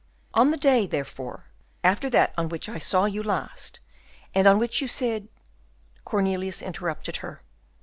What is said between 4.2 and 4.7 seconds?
and on